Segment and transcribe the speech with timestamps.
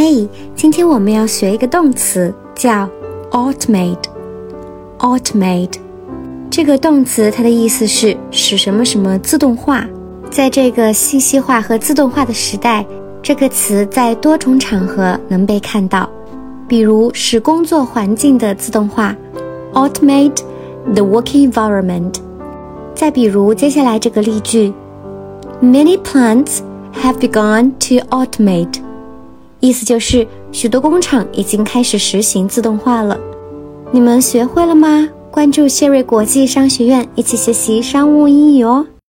[0.00, 2.88] 嘿，今天我们要学一个动词，叫
[3.32, 4.04] automate。
[5.00, 5.72] automate
[6.48, 9.84] 这个动词，它的意思是使什么什么自动化。
[10.30, 12.86] 在这个信息化和自动化的时代，
[13.20, 16.08] 这个词在多重场合能被看到，
[16.68, 19.16] 比如使工作环境的自动化
[19.74, 20.42] ，automate
[20.94, 22.14] the working environment。
[22.94, 24.72] 再比如接下来这个例句
[25.60, 26.58] ，Many plants
[27.02, 28.74] have begun to automate。
[29.60, 33.18] 意思就是许多工厂已经开始实行自动化了，
[33.90, 35.08] 你们学会了吗？
[35.30, 38.86] 关注谢瑞国际商学院，一起学习商务英语哦。